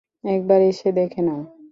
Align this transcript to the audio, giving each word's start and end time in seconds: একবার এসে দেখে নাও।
একবার 0.23 0.59
এসে 0.61 0.89
দেখে 0.91 1.21
নাও। 1.21 1.41